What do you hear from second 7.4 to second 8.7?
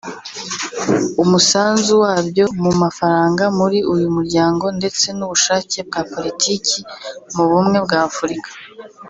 bumwe bwa Afurika